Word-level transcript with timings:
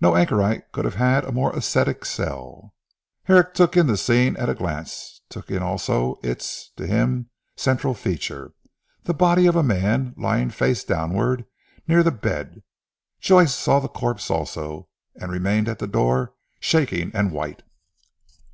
No 0.00 0.16
anchorite 0.16 0.72
could 0.72 0.86
have 0.86 0.94
had 0.94 1.26
a 1.26 1.30
more 1.30 1.54
ascetic 1.54 2.06
cell. 2.06 2.72
Herrick 3.24 3.52
took 3.52 3.76
in 3.76 3.86
the 3.86 3.98
scene 3.98 4.34
at 4.38 4.48
a 4.48 4.54
glance, 4.54 5.20
took 5.28 5.50
in 5.50 5.62
also, 5.62 6.18
its 6.22 6.70
to 6.76 6.86
him 6.86 7.28
central 7.54 7.92
feature, 7.92 8.54
the 9.02 9.12
body 9.12 9.44
of 9.46 9.56
a 9.56 9.62
man 9.62 10.14
lying 10.16 10.48
face 10.48 10.84
downwards, 10.84 11.42
near 11.86 12.02
the 12.02 12.10
bed. 12.10 12.62
Joyce 13.20 13.54
saw 13.54 13.78
the 13.78 13.88
corpse 13.88 14.30
also, 14.30 14.88
and 15.16 15.30
remained 15.30 15.68
at 15.68 15.80
the 15.80 15.86
door, 15.86 16.32
shaking 16.60 17.10
and 17.12 17.30
white. 17.30 17.62